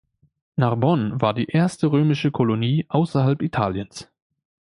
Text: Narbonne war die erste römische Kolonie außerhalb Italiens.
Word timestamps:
Narbonne 0.57 1.21
war 1.21 1.35
die 1.35 1.45
erste 1.45 1.91
römische 1.91 2.31
Kolonie 2.31 2.87
außerhalb 2.89 3.39
Italiens. 3.43 4.09